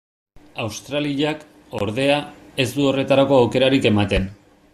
Australiak, 0.63 1.45
ordea, 1.81 2.17
ez 2.65 2.69
du 2.79 2.89
horretarako 2.93 3.41
aukerarik 3.43 3.91
ematen. 3.93 4.29